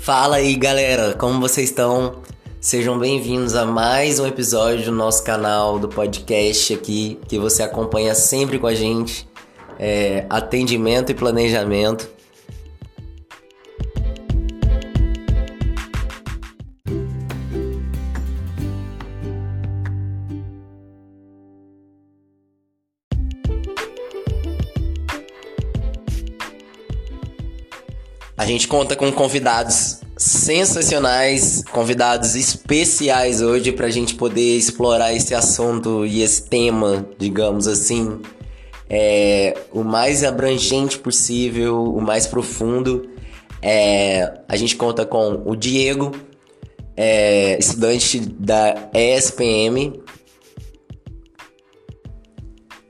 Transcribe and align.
Fala 0.00 0.36
aí 0.36 0.56
galera, 0.56 1.12
como 1.12 1.38
vocês 1.38 1.68
estão? 1.68 2.22
Sejam 2.58 2.98
bem-vindos 2.98 3.54
a 3.54 3.66
mais 3.66 4.18
um 4.18 4.26
episódio 4.26 4.86
do 4.86 4.92
nosso 4.92 5.22
canal 5.22 5.78
do 5.78 5.90
podcast 5.90 6.72
aqui, 6.72 7.18
que 7.28 7.38
você 7.38 7.62
acompanha 7.62 8.14
sempre 8.14 8.58
com 8.58 8.66
a 8.66 8.74
gente, 8.74 9.28
é, 9.78 10.24
atendimento 10.30 11.12
e 11.12 11.14
planejamento. 11.14 12.08
A 28.40 28.46
gente 28.46 28.66
conta 28.66 28.96
com 28.96 29.12
convidados 29.12 29.98
sensacionais, 30.16 31.62
convidados 31.70 32.34
especiais 32.34 33.42
hoje 33.42 33.70
para 33.70 33.86
a 33.86 33.90
gente 33.90 34.14
poder 34.14 34.56
explorar 34.56 35.12
esse 35.12 35.34
assunto 35.34 36.06
e 36.06 36.22
esse 36.22 36.48
tema, 36.48 37.06
digamos 37.18 37.68
assim, 37.68 38.18
é, 38.88 39.58
o 39.70 39.84
mais 39.84 40.24
abrangente 40.24 40.98
possível, 40.98 41.84
o 41.84 42.00
mais 42.00 42.26
profundo. 42.26 43.10
É, 43.60 44.40
a 44.48 44.56
gente 44.56 44.74
conta 44.74 45.04
com 45.04 45.42
o 45.44 45.54
Diego, 45.54 46.10
é, 46.96 47.58
estudante 47.58 48.20
da 48.20 48.88
ESPM. 48.94 50.00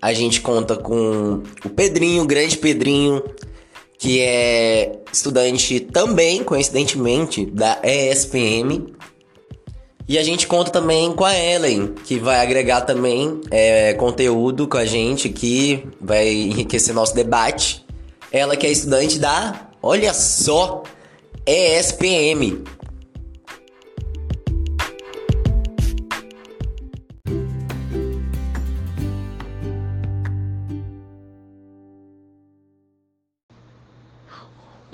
A 0.00 0.12
gente 0.12 0.40
conta 0.40 0.76
com 0.76 1.42
o 1.64 1.68
Pedrinho, 1.70 2.22
o 2.22 2.26
grande 2.26 2.56
Pedrinho, 2.56 3.20
que 4.00 4.22
é 4.22 4.98
estudante 5.12 5.78
também, 5.78 6.42
coincidentemente, 6.42 7.44
da 7.44 7.78
ESPM. 7.84 8.94
E 10.08 10.18
a 10.18 10.22
gente 10.22 10.46
conta 10.46 10.70
também 10.70 11.12
com 11.12 11.22
a 11.22 11.38
Ellen, 11.38 11.94
que 12.06 12.18
vai 12.18 12.40
agregar 12.40 12.80
também 12.80 13.42
é, 13.50 13.92
conteúdo 13.92 14.66
com 14.66 14.78
a 14.78 14.86
gente 14.86 15.28
aqui, 15.28 15.86
vai 16.00 16.26
enriquecer 16.26 16.94
nosso 16.94 17.14
debate. 17.14 17.84
Ela 18.32 18.56
que 18.56 18.66
é 18.66 18.72
estudante 18.72 19.18
da, 19.18 19.68
olha 19.82 20.14
só, 20.14 20.82
ESPM. 21.46 22.64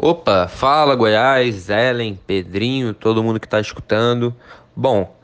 Opa, 0.09 0.47
fala 0.47 0.95
Goiás, 0.95 1.69
Ellen, 1.69 2.17
Pedrinho, 2.29 2.95
todo 2.95 3.25
mundo 3.25 3.41
que 3.41 3.47
está 3.49 3.59
escutando. 3.59 4.33
Bom, 4.77 5.19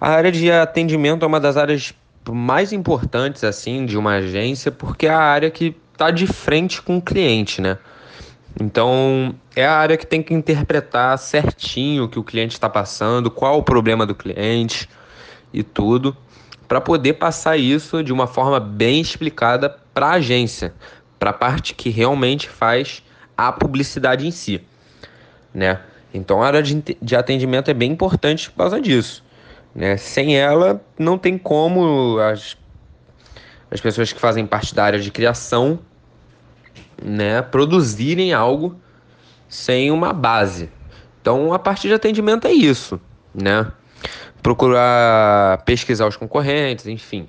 a 0.00 0.10
área 0.10 0.32
de 0.32 0.50
atendimento 0.50 1.22
é 1.24 1.28
uma 1.28 1.38
das 1.38 1.56
áreas 1.56 1.94
mais 2.28 2.72
importantes 2.72 3.44
assim 3.44 3.86
de 3.86 3.96
uma 3.96 4.14
agência 4.14 4.72
porque 4.72 5.06
é 5.06 5.10
a 5.10 5.20
área 5.20 5.52
que 5.52 5.76
está 5.92 6.10
de 6.10 6.26
frente 6.26 6.82
com 6.82 6.96
o 6.96 7.00
cliente, 7.00 7.60
né? 7.62 7.78
Então 8.60 9.36
é 9.54 9.64
a 9.64 9.76
área 9.76 9.96
que 9.96 10.04
tem 10.04 10.20
que 10.20 10.34
interpretar 10.34 11.16
certinho 11.16 12.02
o 12.02 12.08
que 12.08 12.18
o 12.18 12.24
cliente 12.24 12.54
está 12.54 12.68
passando, 12.68 13.30
qual 13.30 13.58
o 13.58 13.62
problema 13.62 14.04
do 14.04 14.16
cliente 14.16 14.88
e 15.52 15.62
tudo, 15.62 16.16
para 16.66 16.80
poder 16.80 17.12
passar 17.12 17.56
isso 17.56 18.02
de 18.02 18.12
uma 18.12 18.26
forma 18.26 18.58
bem 18.58 19.00
explicada 19.00 19.70
para 19.94 20.08
a 20.08 20.12
agência, 20.14 20.74
para 21.20 21.30
a 21.30 21.32
parte 21.32 21.72
que 21.72 21.88
realmente 21.88 22.48
faz 22.48 23.00
a 23.36 23.52
publicidade 23.52 24.26
em 24.26 24.30
si, 24.30 24.62
né? 25.52 25.80
Então 26.12 26.42
a 26.42 26.46
área 26.46 26.62
de, 26.62 26.96
de 27.00 27.16
atendimento 27.16 27.70
é 27.70 27.74
bem 27.74 27.90
importante 27.90 28.50
por 28.50 28.58
causa 28.58 28.80
disso, 28.80 29.24
né? 29.74 29.96
Sem 29.96 30.36
ela 30.36 30.80
não 30.98 31.18
tem 31.18 31.36
como 31.36 32.18
as, 32.18 32.56
as 33.70 33.80
pessoas 33.80 34.12
que 34.12 34.20
fazem 34.20 34.46
parte 34.46 34.74
da 34.74 34.84
área 34.84 35.00
de 35.00 35.10
criação, 35.10 35.80
né, 37.02 37.42
produzirem 37.42 38.32
algo 38.32 38.76
sem 39.48 39.90
uma 39.90 40.12
base. 40.12 40.70
Então 41.20 41.52
a 41.52 41.58
parte 41.58 41.88
de 41.88 41.94
atendimento 41.94 42.46
é 42.46 42.52
isso, 42.52 43.00
né? 43.34 43.70
Procurar 44.42 45.62
pesquisar 45.64 46.06
os 46.06 46.16
concorrentes, 46.16 46.86
enfim. 46.86 47.28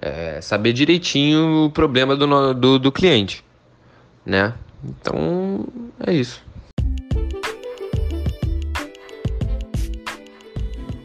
É, 0.00 0.40
saber 0.40 0.72
direitinho 0.72 1.66
o 1.66 1.70
problema 1.70 2.16
do, 2.16 2.54
do, 2.54 2.78
do 2.78 2.92
cliente, 2.92 3.44
né? 4.24 4.54
Então, 4.84 5.66
é 6.06 6.12
isso. 6.12 6.42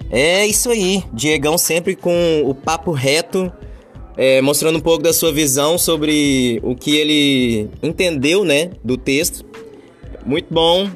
É 0.10 0.46
isso 0.46 0.70
aí, 0.70 1.04
Diegão 1.12 1.58
sempre 1.58 1.96
com 1.96 2.44
o 2.46 2.56
papo 2.56 2.92
reto, 2.92 3.52
é, 4.16 4.40
mostrando 4.42 4.78
um 4.78 4.82
pouco 4.82 5.04
da 5.04 5.12
sua 5.12 5.32
visão 5.34 5.78
sobre 5.78 6.60
o 6.64 6.76
que 6.76 6.96
ele 6.96 7.70
entendeu, 7.84 8.46
né, 8.46 8.72
do 8.84 8.96
texto. 8.96 9.44
Muito 10.26 10.54
bom, 10.54 10.90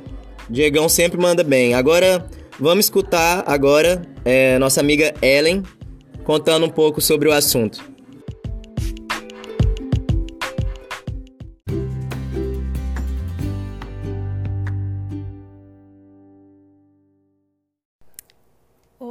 Diegão 0.49 0.87
sempre 0.87 1.19
manda 1.19 1.43
bem. 1.43 1.73
Agora, 1.73 2.25
vamos 2.57 2.85
escutar 2.85 3.43
agora 3.45 4.01
é, 4.23 4.57
nossa 4.57 4.79
amiga 4.79 5.13
Ellen 5.21 5.63
contando 6.23 6.65
um 6.65 6.69
pouco 6.69 7.01
sobre 7.01 7.27
o 7.27 7.33
assunto. 7.33 7.83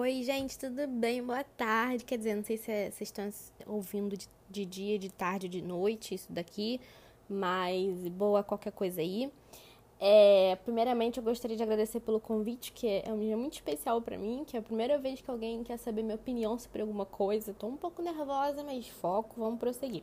Oi, 0.09 0.23
gente, 0.23 0.59
tudo 0.59 0.87
bem? 0.87 1.23
Boa 1.23 1.45
tarde. 1.45 2.03
Quer 2.03 2.17
dizer, 2.17 2.35
não 2.35 2.43
sei 2.43 2.57
se 2.57 2.73
é, 2.73 2.91
vocês 2.91 3.11
estão 3.11 3.29
ouvindo 3.67 4.17
de, 4.17 4.27
de, 4.49 4.65
dia, 4.65 4.99
de 4.99 5.11
tarde 5.11 5.51
de 5.51 5.61
noite 5.61 6.15
isso 6.15 6.33
daqui, 6.33 6.81
mas 7.29 8.09
boa 8.09 8.43
qualquer 8.43 8.73
coisa 8.73 9.03
aí. 9.03 9.31
É, 10.01 10.57
primeiramente, 10.65 11.19
eu 11.19 11.23
gostaria 11.23 11.55
de 11.55 11.63
agradecer 11.63 12.01
pelo 12.01 12.19
convite, 12.19 12.73
que 12.73 12.87
é 12.87 13.13
um 13.13 13.19
dia 13.19 13.37
muito 13.37 13.53
especial 13.53 14.01
para 14.01 14.17
mim, 14.17 14.45
que 14.47 14.57
é 14.57 14.61
a 14.61 14.63
primeira 14.63 14.97
vez 14.97 15.21
que 15.21 15.31
alguém 15.31 15.63
quer 15.63 15.77
saber 15.77 16.03
minha 16.03 16.15
opinião 16.15 16.59
sobre 16.59 16.81
alguma 16.81 17.05
coisa. 17.05 17.53
Tô 17.53 17.67
um 17.67 17.77
pouco 17.77 18.01
nervosa, 18.01 18.65
mas 18.65 18.89
foco, 18.89 19.35
vamos 19.39 19.61
prosseguir. 19.61 20.03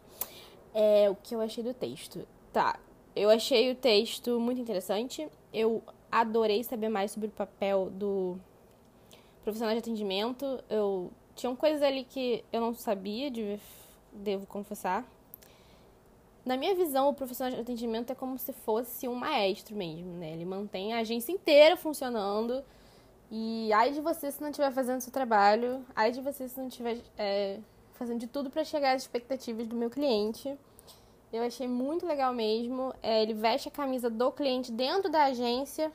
É, 0.71 1.09
o 1.09 1.15
que 1.15 1.33
eu 1.33 1.41
achei 1.41 1.63
do 1.63 1.73
texto? 1.73 2.27
Tá, 2.53 2.79
eu 3.15 3.27
achei 3.27 3.71
o 3.71 3.75
texto 3.75 4.39
muito 4.39 4.61
interessante. 4.61 5.27
Eu 5.51 5.81
adorei 6.11 6.63
saber 6.63 6.89
mais 6.89 7.09
sobre 7.09 7.29
o 7.29 7.31
papel 7.31 7.89
do 7.89 8.37
profissional 9.45 9.75
de 9.75 9.79
atendimento, 9.79 10.59
eu 10.69 11.11
tinham 11.35 11.55
coisas 11.55 11.81
ali 11.83 12.03
que 12.03 12.43
eu 12.51 12.59
não 12.59 12.73
sabia, 12.73 13.29
de, 13.29 13.59
devo 14.11 14.47
confessar. 14.47 15.05
Na 16.43 16.57
minha 16.57 16.73
visão, 16.73 17.09
o 17.09 17.13
profissional 17.13 17.53
de 17.53 17.61
atendimento 17.61 18.11
é 18.11 18.15
como 18.15 18.37
se 18.39 18.51
fosse 18.51 19.07
um 19.07 19.15
maestro 19.15 19.75
mesmo, 19.75 20.17
né? 20.17 20.31
Ele 20.31 20.45
mantém 20.45 20.93
a 20.93 20.99
agência 20.99 21.31
inteira 21.31 21.77
funcionando. 21.77 22.63
E 23.31 23.71
ai 23.73 23.91
de 23.91 24.01
você 24.01 24.31
se 24.31 24.41
não 24.41 24.49
estiver 24.49 24.71
fazendo 24.71 25.01
seu 25.01 25.11
trabalho, 25.11 25.83
ai 25.95 26.11
de 26.11 26.21
você 26.21 26.47
se 26.47 26.59
não 26.59 26.67
estiver 26.67 26.99
é, 27.17 27.59
fazendo 27.93 28.19
de 28.19 28.27
tudo 28.27 28.49
para 28.49 28.63
chegar 28.63 28.95
às 28.95 29.03
expectativas 29.03 29.67
do 29.67 29.75
meu 29.75 29.89
cliente. 29.89 30.55
Eu 31.33 31.43
achei 31.43 31.67
muito 31.67 32.05
legal 32.05 32.33
mesmo. 32.33 32.93
É, 33.01 33.21
ele 33.21 33.33
veste 33.33 33.67
a 33.67 33.71
camisa 33.71 34.09
do 34.09 34.31
cliente 34.31 34.71
dentro 34.71 35.09
da 35.09 35.25
agência 35.25 35.91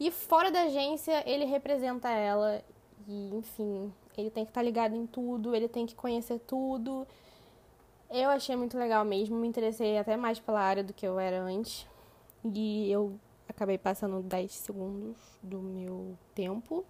e 0.00 0.10
fora 0.10 0.50
da 0.50 0.62
agência 0.62 1.22
ele 1.26 1.44
representa 1.44 2.10
ela 2.10 2.62
e, 3.06 3.34
enfim, 3.34 3.92
ele 4.16 4.30
tem 4.30 4.44
que 4.44 4.50
estar 4.50 4.60
tá 4.60 4.64
ligado 4.64 4.94
em 4.94 5.06
tudo, 5.06 5.54
ele 5.54 5.68
tem 5.68 5.86
que 5.86 5.94
conhecer 5.94 6.38
tudo. 6.40 7.06
Eu 8.10 8.30
achei 8.30 8.54
muito 8.54 8.78
legal 8.78 9.04
mesmo, 9.04 9.36
me 9.36 9.48
interessei 9.48 9.98
até 9.98 10.16
mais 10.16 10.38
pela 10.38 10.60
área 10.60 10.84
do 10.84 10.92
que 10.92 11.06
eu 11.06 11.18
era 11.18 11.40
antes. 11.42 11.86
E 12.44 12.90
eu 12.90 13.18
acabei 13.48 13.78
passando 13.78 14.22
10 14.22 14.52
segundos 14.52 15.16
do 15.42 15.58
meu 15.58 16.16
tempo. 16.34 16.84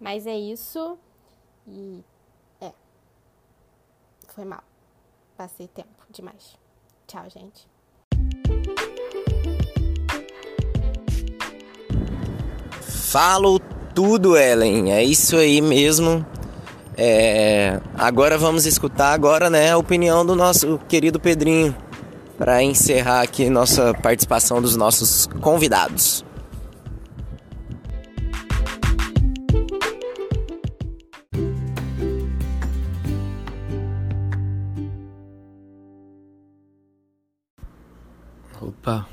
Mas 0.00 0.26
é 0.26 0.36
isso. 0.36 0.98
E 1.66 2.04
é. 2.60 2.72
Foi 4.28 4.44
mal. 4.44 4.62
Passei 5.36 5.68
tempo 5.68 6.04
demais. 6.10 6.56
Tchau, 7.06 7.28
gente. 7.28 7.68
Falou 13.12 13.60
tudo, 13.94 14.36
Ellen. 14.36 14.92
É 14.92 15.02
isso 15.02 15.36
aí 15.36 15.60
mesmo. 15.60 16.24
É... 16.96 17.80
Agora 17.96 18.36
vamos 18.36 18.66
escutar 18.66 19.12
agora, 19.12 19.48
né, 19.48 19.72
a 19.72 19.78
opinião 19.78 20.24
do 20.26 20.36
nosso 20.36 20.78
querido 20.88 21.18
Pedrinho 21.18 21.74
para 22.36 22.62
encerrar 22.62 23.22
aqui 23.22 23.48
nossa 23.48 23.94
participação 23.94 24.60
dos 24.60 24.76
nossos 24.76 25.28
convidados. 25.40 26.24
Opa, 38.60 39.06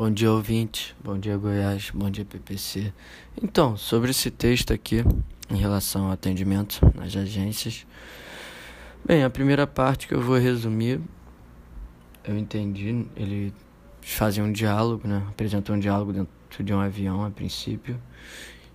Bom 0.00 0.10
dia, 0.10 0.32
ouvinte. 0.32 0.96
Bom 1.04 1.18
dia, 1.18 1.36
Goiás. 1.36 1.90
Bom 1.92 2.08
dia, 2.08 2.24
PPC. 2.24 2.90
Então, 3.42 3.76
sobre 3.76 4.12
esse 4.12 4.30
texto 4.30 4.72
aqui, 4.72 5.04
em 5.50 5.56
relação 5.56 6.06
ao 6.06 6.12
atendimento 6.12 6.80
nas 6.94 7.14
agências. 7.14 7.86
Bem, 9.04 9.22
a 9.22 9.28
primeira 9.28 9.66
parte 9.66 10.08
que 10.08 10.14
eu 10.14 10.22
vou 10.22 10.38
resumir, 10.38 11.02
eu 12.24 12.34
entendi, 12.38 13.04
ele 13.14 13.52
fazia 14.00 14.42
um 14.42 14.50
diálogo, 14.50 15.06
né? 15.06 15.22
Apresentou 15.28 15.76
um 15.76 15.78
diálogo 15.78 16.14
dentro 16.14 16.64
de 16.64 16.72
um 16.72 16.80
avião 16.80 17.22
a 17.22 17.30
princípio, 17.30 18.00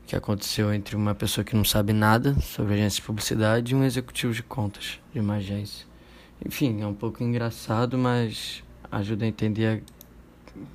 que 0.06 0.16
aconteceu 0.16 0.72
entre 0.72 0.95
uma 0.95 1.16
pessoa 1.16 1.44
que 1.44 1.56
não 1.56 1.66
sabe 1.66 1.92
nada 1.92 2.39
sobre 2.39 2.75
agência 2.75 3.01
de 3.01 3.07
publicidade 3.07 3.74
e 3.74 3.75
um 3.75 3.83
executivo 3.83 4.31
de 4.31 4.44
contas 4.44 5.00
de 5.12 5.19
uma 5.19 5.38
agência. 5.38 5.88
Enfim, 6.45 6.83
é 6.83 6.86
um 6.86 6.94
pouco 6.94 7.24
engraçado, 7.24 7.98
mas 7.98 8.63
ajuda 8.92 9.25
a 9.25 9.27
entender 9.27 9.66
a 9.66 10.04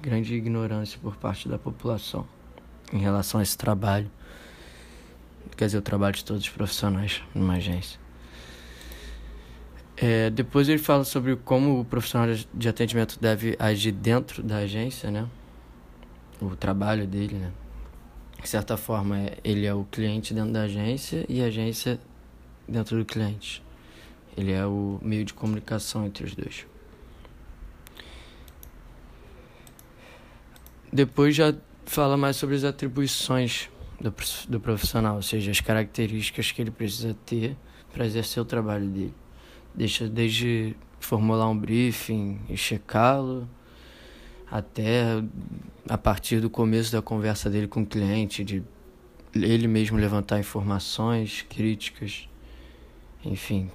grande 0.02 0.34
ignorância 0.34 0.98
por 1.00 1.16
parte 1.16 1.48
da 1.48 1.58
população 1.58 2.26
em 2.92 2.98
relação 2.98 3.40
a 3.40 3.42
esse 3.42 3.56
trabalho. 3.56 4.10
Quer 5.56 5.66
dizer, 5.66 5.78
o 5.78 5.82
trabalho 5.82 6.14
de 6.14 6.24
todos 6.24 6.42
os 6.42 6.48
profissionais 6.48 7.22
numa 7.34 7.54
agência. 7.54 7.98
É, 9.96 10.30
depois 10.30 10.68
ele 10.68 10.78
fala 10.78 11.04
sobre 11.04 11.36
como 11.36 11.80
o 11.80 11.84
profissional 11.84 12.34
de 12.54 12.68
atendimento 12.68 13.18
deve 13.20 13.54
agir 13.58 13.92
dentro 13.92 14.42
da 14.42 14.58
agência, 14.58 15.10
né? 15.10 15.28
O 16.40 16.56
trabalho 16.56 17.06
dele, 17.06 17.34
né? 17.34 17.52
De 18.42 18.48
certa 18.48 18.78
forma, 18.78 19.18
é, 19.18 19.38
ele 19.44 19.66
é 19.66 19.74
o 19.74 19.84
cliente 19.84 20.32
dentro 20.32 20.52
da 20.52 20.62
agência 20.62 21.26
e 21.28 21.42
a 21.42 21.46
agência 21.46 22.00
dentro 22.66 22.96
do 22.96 23.04
cliente. 23.04 23.62
Ele 24.34 24.52
é 24.52 24.64
o 24.64 24.98
meio 25.02 25.24
de 25.24 25.34
comunicação 25.34 26.06
entre 26.06 26.24
os 26.24 26.34
dois. 26.34 26.66
Depois 30.92 31.36
já 31.36 31.54
fala 31.86 32.16
mais 32.16 32.36
sobre 32.36 32.56
as 32.56 32.64
atribuições 32.64 33.68
do, 34.00 34.12
do 34.48 34.60
profissional, 34.60 35.16
ou 35.16 35.22
seja, 35.22 35.50
as 35.50 35.60
características 35.60 36.50
que 36.50 36.60
ele 36.60 36.70
precisa 36.70 37.16
ter 37.26 37.56
para 37.92 38.04
exercer 38.06 38.42
o 38.42 38.46
trabalho 38.46 38.86
dele. 38.86 39.14
Deixa 39.74 40.08
desde 40.08 40.74
formular 40.98 41.48
um 41.48 41.56
briefing 41.56 42.40
e 42.48 42.56
checá-lo, 42.56 43.48
até 44.50 45.22
a 45.88 45.96
partir 45.96 46.40
do 46.40 46.50
começo 46.50 46.90
da 46.90 47.00
conversa 47.00 47.48
dele 47.48 47.68
com 47.68 47.82
o 47.82 47.86
cliente, 47.86 48.44
de 48.44 48.62
ele 49.32 49.68
mesmo 49.68 49.96
levantar 49.96 50.40
informações, 50.40 51.46
críticas, 51.48 52.28
enfim, 53.24 53.70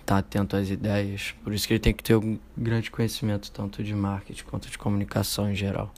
estar 0.00 0.14
tá 0.14 0.18
atento 0.18 0.56
às 0.56 0.68
ideias. 0.68 1.32
Por 1.44 1.54
isso 1.54 1.66
que 1.66 1.74
ele 1.74 1.80
tem 1.80 1.94
que 1.94 2.02
ter 2.02 2.16
um 2.16 2.38
grande 2.56 2.90
conhecimento 2.90 3.52
tanto 3.52 3.84
de 3.84 3.94
marketing 3.94 4.44
quanto 4.44 4.68
de 4.68 4.76
comunicação 4.76 5.48
em 5.48 5.54
geral. 5.54 5.92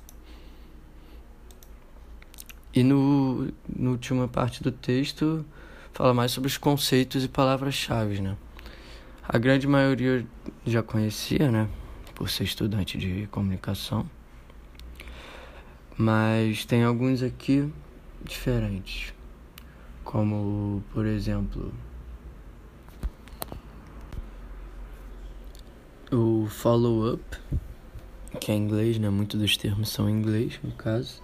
E 2.74 2.82
no, 2.82 3.52
no 3.68 3.90
última 3.92 4.28
parte 4.28 4.62
do 4.62 4.70
texto 4.70 5.44
fala 5.92 6.14
mais 6.14 6.32
sobre 6.32 6.48
os 6.48 6.56
conceitos 6.56 7.24
e 7.24 7.28
palavras-chave, 7.28 8.20
né? 8.20 8.36
A 9.26 9.36
grande 9.36 9.66
maioria 9.66 10.26
já 10.64 10.82
conhecia, 10.82 11.50
né? 11.50 11.68
Por 12.14 12.30
ser 12.30 12.44
estudante 12.44 12.96
de 12.96 13.26
comunicação. 13.30 14.08
Mas 15.96 16.64
tem 16.64 16.84
alguns 16.84 17.22
aqui 17.22 17.70
diferentes. 18.24 19.12
Como, 20.04 20.82
por 20.94 21.04
exemplo, 21.04 21.74
o 26.10 26.46
follow-up, 26.48 27.22
que 28.40 28.50
é 28.50 28.54
em 28.54 28.62
inglês, 28.62 28.98
né? 28.98 29.10
Muitos 29.10 29.38
dos 29.38 29.56
termos 29.56 29.90
são 29.90 30.08
em 30.08 30.12
inglês, 30.12 30.58
no 30.62 30.72
caso, 30.72 31.22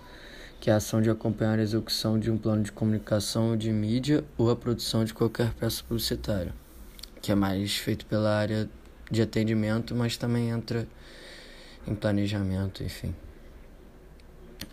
que 0.64 0.70
é 0.70 0.72
a 0.72 0.76
ação 0.76 1.02
de 1.02 1.10
acompanhar 1.10 1.58
a 1.58 1.62
execução 1.62 2.18
de 2.18 2.30
um 2.30 2.38
plano 2.38 2.62
de 2.62 2.72
comunicação 2.72 3.50
ou 3.50 3.56
de 3.56 3.70
mídia 3.70 4.24
ou 4.38 4.50
a 4.50 4.56
produção 4.56 5.04
de 5.04 5.12
qualquer 5.12 5.52
peça 5.52 5.84
publicitária 5.86 6.54
que 7.20 7.30
é 7.30 7.34
mais 7.34 7.76
feito 7.76 8.06
pela 8.06 8.34
área 8.34 8.66
de 9.10 9.20
atendimento, 9.20 9.94
mas 9.94 10.16
também 10.16 10.48
entra 10.48 10.88
em 11.86 11.94
planejamento, 11.94 12.82
enfim. 12.82 13.14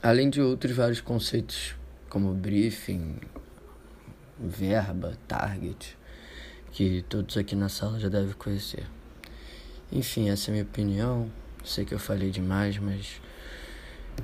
Além 0.01 0.29
de 0.29 0.41
outros 0.41 0.73
vários 0.73 1.01
conceitos 1.01 1.75
como 2.09 2.33
briefing, 2.33 3.17
verba, 4.39 5.17
target, 5.27 5.97
que 6.71 7.03
todos 7.09 7.35
aqui 7.35 7.53
na 7.53 7.67
sala 7.67 7.99
já 7.99 8.07
devem 8.07 8.33
conhecer. 8.35 8.85
Enfim, 9.91 10.29
essa 10.29 10.49
é 10.49 10.51
a 10.51 10.53
minha 10.53 10.63
opinião. 10.63 11.29
Sei 11.65 11.83
que 11.83 11.93
eu 11.93 11.99
falei 11.99 12.31
demais, 12.31 12.77
mas 12.77 13.19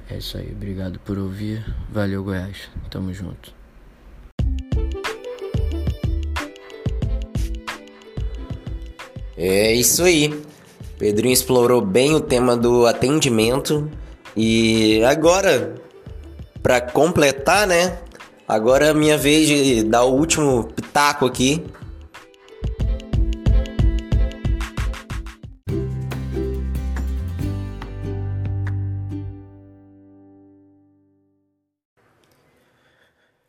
é 0.09 0.17
isso 0.17 0.37
aí. 0.37 0.51
Obrigado 0.51 0.99
por 0.99 1.17
ouvir. 1.17 1.65
Valeu, 1.91 2.23
Goiás. 2.23 2.69
Tamo 2.89 3.13
junto. 3.13 3.53
É 9.37 9.73
isso 9.73 10.03
aí. 10.03 10.33
Pedrinho 10.97 11.33
explorou 11.33 11.79
bem 11.79 12.15
o 12.15 12.19
tema 12.19 12.57
do 12.57 12.87
atendimento 12.87 13.89
e 14.35 15.03
agora, 15.03 15.75
para 16.63 16.81
completar, 16.81 17.67
né? 17.67 17.99
Agora 18.47 18.87
é 18.87 18.93
minha 18.93 19.17
vez 19.17 19.47
de 19.47 19.83
dar 19.83 20.05
o 20.05 20.15
último 20.15 20.63
pitaco 20.63 21.25
aqui. 21.25 21.63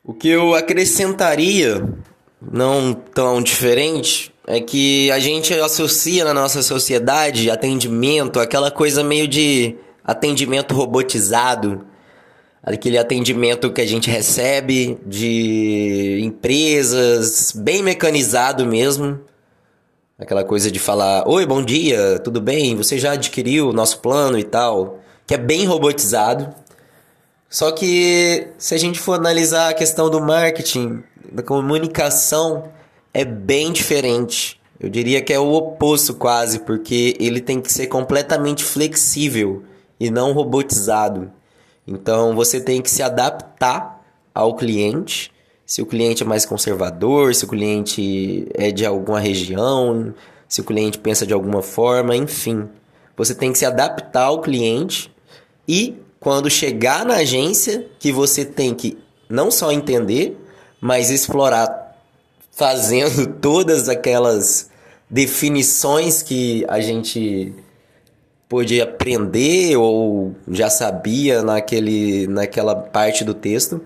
O 0.08 0.14
que 0.14 0.26
eu 0.26 0.54
acrescentaria, 0.54 1.86
não 2.40 2.94
tão 2.94 3.42
diferente, 3.42 4.32
é 4.46 4.58
que 4.58 5.10
a 5.10 5.18
gente 5.18 5.52
associa 5.52 6.24
na 6.24 6.32
nossa 6.32 6.62
sociedade 6.62 7.50
atendimento, 7.50 8.40
aquela 8.40 8.70
coisa 8.70 9.04
meio 9.04 9.28
de 9.28 9.76
atendimento 10.02 10.72
robotizado, 10.74 11.84
aquele 12.62 12.96
atendimento 12.96 13.70
que 13.70 13.82
a 13.82 13.86
gente 13.86 14.08
recebe 14.08 14.98
de 15.04 16.20
empresas, 16.22 17.52
bem 17.54 17.82
mecanizado 17.82 18.64
mesmo. 18.64 19.20
Aquela 20.18 20.42
coisa 20.42 20.70
de 20.70 20.78
falar: 20.78 21.28
Oi, 21.28 21.44
bom 21.44 21.62
dia, 21.62 22.18
tudo 22.20 22.40
bem? 22.40 22.74
Você 22.76 22.98
já 22.98 23.12
adquiriu 23.12 23.68
o 23.68 23.72
nosso 23.74 23.98
plano 23.98 24.38
e 24.38 24.44
tal? 24.44 25.00
Que 25.26 25.34
é 25.34 25.38
bem 25.38 25.66
robotizado. 25.66 26.48
Só 27.48 27.72
que 27.72 28.48
se 28.58 28.74
a 28.74 28.78
gente 28.78 29.00
for 29.00 29.14
analisar 29.14 29.70
a 29.70 29.74
questão 29.74 30.10
do 30.10 30.20
marketing, 30.20 31.02
da 31.32 31.42
comunicação, 31.42 32.70
é 33.12 33.24
bem 33.24 33.72
diferente. 33.72 34.60
Eu 34.78 34.88
diria 34.88 35.22
que 35.22 35.32
é 35.32 35.38
o 35.38 35.52
oposto 35.52 36.14
quase, 36.14 36.60
porque 36.60 37.16
ele 37.18 37.40
tem 37.40 37.60
que 37.60 37.72
ser 37.72 37.86
completamente 37.86 38.62
flexível 38.62 39.64
e 39.98 40.10
não 40.10 40.32
robotizado. 40.32 41.32
Então 41.86 42.36
você 42.36 42.60
tem 42.60 42.82
que 42.82 42.90
se 42.90 43.02
adaptar 43.02 44.04
ao 44.34 44.54
cliente. 44.54 45.32
Se 45.64 45.82
o 45.82 45.86
cliente 45.86 46.22
é 46.22 46.26
mais 46.26 46.44
conservador, 46.44 47.34
se 47.34 47.44
o 47.44 47.48
cliente 47.48 48.46
é 48.54 48.70
de 48.70 48.84
alguma 48.84 49.18
região, 49.18 50.14
se 50.46 50.60
o 50.60 50.64
cliente 50.64 50.98
pensa 50.98 51.26
de 51.26 51.32
alguma 51.32 51.62
forma, 51.62 52.14
enfim. 52.14 52.68
Você 53.16 53.34
tem 53.34 53.52
que 53.52 53.58
se 53.58 53.66
adaptar 53.66 54.24
ao 54.24 54.40
cliente 54.40 55.10
e 55.66 55.96
quando 56.20 56.50
chegar 56.50 57.04
na 57.04 57.16
agência, 57.16 57.86
que 57.98 58.10
você 58.10 58.44
tem 58.44 58.74
que 58.74 58.98
não 59.28 59.50
só 59.50 59.70
entender, 59.70 60.36
mas 60.80 61.10
explorar 61.10 61.96
fazendo 62.50 63.34
todas 63.40 63.88
aquelas 63.88 64.70
definições 65.08 66.22
que 66.22 66.64
a 66.68 66.80
gente 66.80 67.54
podia 68.48 68.84
aprender 68.84 69.76
ou 69.76 70.34
já 70.48 70.70
sabia 70.70 71.42
naquele, 71.42 72.26
naquela 72.26 72.74
parte 72.74 73.22
do 73.24 73.34
texto 73.34 73.80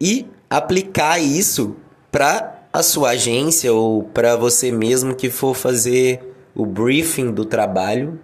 e 0.00 0.26
aplicar 0.50 1.18
isso 1.18 1.76
para 2.10 2.64
a 2.72 2.82
sua 2.82 3.10
agência 3.10 3.72
ou 3.72 4.02
para 4.02 4.36
você 4.36 4.70
mesmo 4.70 5.14
que 5.14 5.30
for 5.30 5.54
fazer 5.54 6.20
o 6.54 6.66
briefing 6.66 7.32
do 7.32 7.44
trabalho 7.44 8.18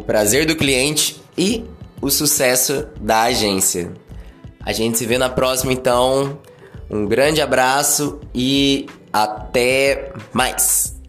prazer 0.00 0.46
do 0.46 0.56
cliente 0.56 1.20
e 1.36 1.64
o 2.00 2.10
sucesso 2.10 2.86
da 3.00 3.22
agência. 3.22 3.92
A 4.64 4.72
gente 4.72 4.98
se 4.98 5.06
vê 5.06 5.18
na 5.18 5.28
próxima 5.28 5.72
então. 5.72 6.38
Um 6.90 7.06
grande 7.06 7.40
abraço 7.40 8.20
e 8.34 8.86
até 9.12 10.12
mais! 10.32 10.99